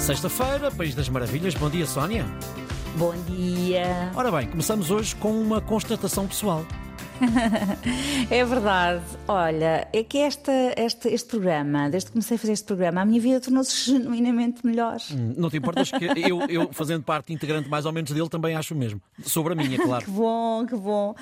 [0.00, 1.54] Sexta-feira, País das Maravilhas.
[1.54, 2.24] Bom dia, Sónia.
[2.96, 4.10] Bom dia.
[4.16, 6.64] Ora bem, começamos hoje com uma constatação pessoal.
[8.30, 9.04] é verdade.
[9.28, 13.04] Olha, é que esta, este, este programa, desde que comecei a fazer este programa, a
[13.04, 14.96] minha vida tornou-se genuinamente melhor.
[15.10, 18.54] Hum, não te importas que eu, eu, fazendo parte integrante mais ou menos dele, também
[18.54, 19.00] acho o mesmo.
[19.22, 20.04] Sobre a minha, claro.
[20.04, 21.14] que bom, que bom.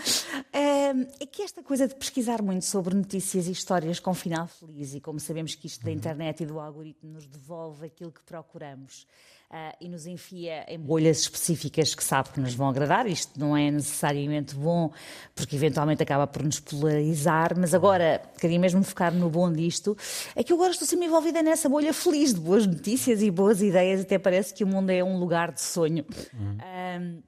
[0.52, 0.90] É,
[1.20, 5.00] é que esta coisa de pesquisar muito sobre notícias e histórias com final feliz, e
[5.00, 9.06] como sabemos que isto da internet e do algoritmo nos devolve aquilo que procuramos
[9.50, 13.06] uh, e nos enfia em bolhas específicas que sabe que nos vão agradar.
[13.06, 14.90] Isto não é necessariamente bom,
[15.34, 19.96] porque eventualmente acaba por nos polarizar, mas agora queria mesmo focar no bom disto.
[20.34, 23.62] É que eu agora estou sempre envolvida nessa bolha feliz de boas notícias e boas
[23.62, 26.04] ideias, até parece que o mundo é um lugar de sonho.
[26.34, 27.22] Uhum.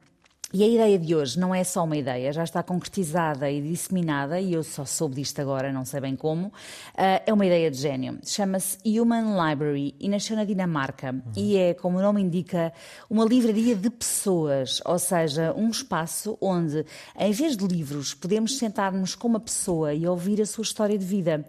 [0.53, 4.41] E a ideia de hoje não é só uma ideia, já está concretizada e disseminada,
[4.41, 6.49] e eu só soube disto agora, não sei bem como.
[6.49, 8.19] Uh, é uma ideia de gênio.
[8.25, 11.13] Chama-se Human Library e nasceu na Dinamarca.
[11.13, 11.33] Uhum.
[11.37, 12.73] E é, como o nome indica,
[13.09, 16.85] uma livraria de pessoas, ou seja, um espaço onde,
[17.17, 21.05] em vez de livros, podemos sentar-nos com uma pessoa e ouvir a sua história de
[21.05, 21.47] vida.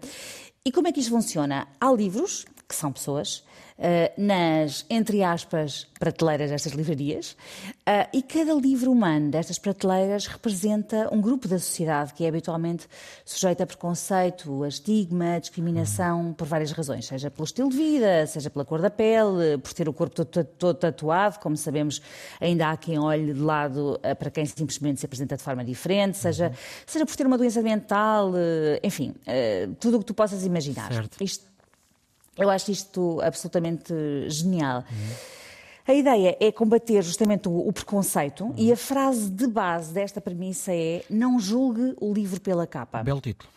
[0.64, 1.66] E como é que isto funciona?
[1.80, 3.44] Há livros, que são pessoas,
[3.78, 7.32] eh, nas, entre aspas, prateleiras destas livrarias,
[7.80, 12.86] uh, e cada livro humano destas prateleiras representa um grupo da sociedade que é habitualmente
[13.24, 18.26] sujeito a preconceito, a estigma, a discriminação por várias razões, seja pelo estilo de vida,
[18.26, 22.00] seja pela cor da pele, por ter o corpo todo, todo tatuado, como sabemos,
[22.40, 26.18] ainda há quem olhe de lado uh, para quem simplesmente se apresenta de forma diferente,
[26.18, 26.54] seja, uhum.
[26.86, 28.32] seja por ter uma doença mental,
[28.82, 29.14] enfim,
[29.80, 30.92] tudo o que tu possas imaginar.
[30.92, 31.22] Certo.
[31.22, 31.51] Isto
[32.36, 33.94] eu acho isto absolutamente
[34.28, 34.84] genial.
[34.90, 35.14] Uhum.
[35.86, 38.54] A ideia é combater justamente o, preconceito uhum.
[38.56, 43.02] e a frase de base desta premissa é não julgue o livro pela capa.
[43.02, 43.50] Belo título.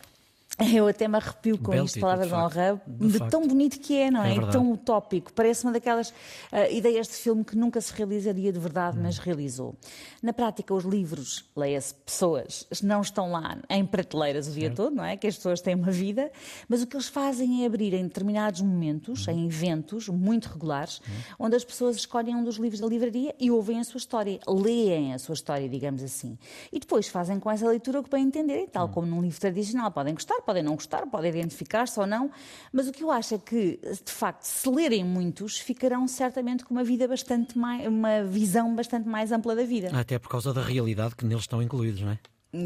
[0.58, 4.10] Eu até me arrepio com isto, palavra de, honra, de, de tão bonito que é,
[4.10, 4.34] não é?
[4.34, 5.30] é tão utópico.
[5.34, 9.02] Parece uma daquelas uh, ideias de filme que nunca se realizaria de verdade, hum.
[9.02, 9.76] mas realizou.
[10.22, 14.76] Na prática, os livros, leia-se pessoas, não estão lá em prateleiras o dia certo.
[14.76, 15.16] todo, não é?
[15.16, 16.32] Que as pessoas têm uma vida,
[16.68, 19.32] mas o que eles fazem é abrir em determinados momentos, hum.
[19.32, 21.12] em eventos muito regulares, hum.
[21.38, 25.12] onde as pessoas escolhem um dos livros da livraria e ouvem a sua história, leem
[25.12, 26.38] a sua história, digamos assim.
[26.72, 28.92] E depois fazem com essa leitura o que bem entenderem, tal hum.
[28.92, 29.90] como num livro tradicional.
[29.90, 32.30] Podem gostar, podem não gostar, podem identificar-se ou não,
[32.72, 36.72] mas o que eu acho é que, de facto, se lerem muitos, ficarão certamente com
[36.72, 39.90] uma vida bastante mais, uma visão bastante mais ampla da vida.
[39.92, 42.18] Até por causa da realidade que neles estão incluídos, não é?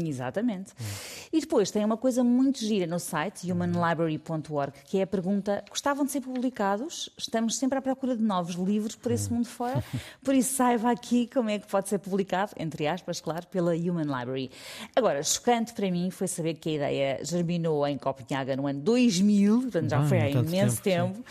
[0.05, 0.71] Exatamente.
[0.79, 0.85] Hum.
[1.33, 6.05] E depois tem uma coisa muito gira no site, humanlibrary.org, que é a pergunta: gostavam
[6.05, 7.09] de ser publicados?
[7.17, 9.83] Estamos sempre à procura de novos livros por esse mundo fora,
[10.23, 14.03] por isso saiba aqui como é que pode ser publicado, entre aspas, claro, pela Human
[14.03, 14.51] Library.
[14.95, 19.61] Agora, chocante para mim foi saber que a ideia germinou em Copenhaga no ano 2000,
[19.61, 21.23] portanto já foi há imenso tempo, tempo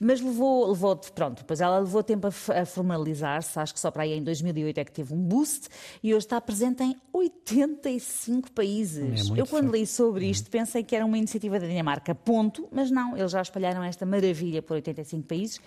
[0.00, 4.02] mas levou, levou, pronto, depois ela levou tempo a, a formalizar-se, acho que só para
[4.02, 5.68] aí em 2008 é que teve um boost,
[6.02, 9.30] e hoje está presente em 85 cinco países.
[9.30, 10.30] É eu, quando li sobre uhum.
[10.30, 14.04] isto, pensei que era uma iniciativa da Dinamarca, ponto, mas não, eles já espalharam esta
[14.04, 15.60] maravilha por 85 países.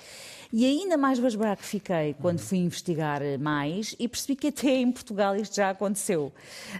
[0.51, 5.35] E ainda mais basbraco fiquei quando fui investigar mais e percebi que até em Portugal
[5.35, 6.33] isto já aconteceu.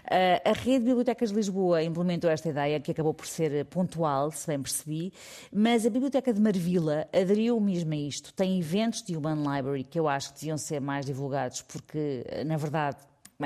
[0.04, 4.32] Uh, a Rede de Bibliotecas de Lisboa implementou esta ideia, que acabou por ser pontual,
[4.32, 5.12] se bem percebi,
[5.52, 8.34] mas a Biblioteca de Marvila aderiu mesmo a isto.
[8.34, 12.56] Tem eventos de Human Library que eu acho que deviam ser mais divulgados, porque, na
[12.56, 12.98] verdade,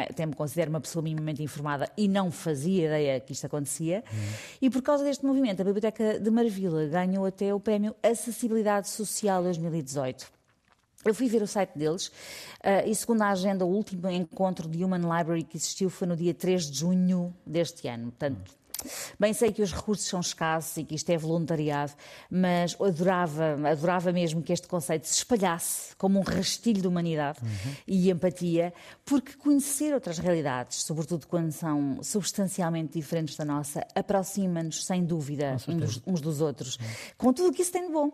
[0.02, 4.02] até me considero uma pessoa minimamente informada e não fazia ideia que isto acontecia.
[4.12, 4.18] Uhum.
[4.62, 9.42] E por causa deste movimento, a Biblioteca de Marvila ganhou até o prémio Acessibilidade Social
[9.42, 10.32] 2018.
[11.04, 14.82] Eu fui ver o site deles uh, e, segundo a agenda, o último encontro de
[14.82, 18.04] Human Library que existiu foi no dia 3 de junho deste ano.
[18.04, 18.50] Portanto,
[19.18, 21.92] Bem sei que os recursos são escassos e que isto é voluntariado,
[22.30, 27.74] mas adorava, adorava mesmo que este conceito se espalhasse como um rastilho de humanidade uhum.
[27.86, 28.72] e empatia,
[29.04, 35.76] porque conhecer outras realidades, sobretudo quando são substancialmente diferentes da nossa, aproxima-nos, sem dúvida, uns
[35.76, 36.86] dos, uns dos, outros, uhum.
[37.16, 38.12] com tudo o que isso tem de bom.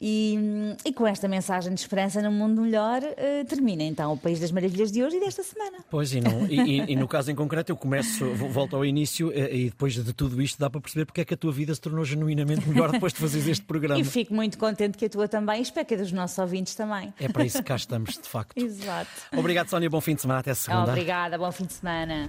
[0.00, 0.38] E,
[0.84, 4.50] e, com esta mensagem de esperança num mundo melhor, uh, termina então o País das
[4.50, 5.78] Maravilhas de hoje e desta semana.
[5.90, 9.56] Pois, e, não, e, e no caso em concreto, eu começo, volto ao início eh,
[9.56, 11.80] e depois de tudo isto dá para perceber porque é que a tua vida se
[11.80, 14.00] tornou genuinamente melhor depois de fazeres este programa.
[14.00, 16.74] E fico muito contente que a tua também e espero que a dos nossos ouvintes
[16.74, 17.12] também.
[17.18, 18.56] É para isso que cá estamos, de facto.
[18.58, 19.10] Exato.
[19.36, 19.88] Obrigado, Sónia.
[19.88, 20.40] Bom fim de semana.
[20.40, 20.90] Até segunda.
[20.90, 21.38] Obrigada.
[21.38, 22.28] Bom fim de semana.